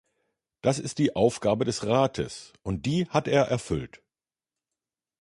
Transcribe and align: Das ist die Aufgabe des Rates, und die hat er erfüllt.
Das 0.63 0.79
ist 0.79 0.97
die 0.97 1.15
Aufgabe 1.15 1.63
des 1.63 1.85
Rates, 1.85 2.53
und 2.63 2.87
die 2.87 3.07
hat 3.09 3.27
er 3.27 3.43
erfüllt. 3.43 4.01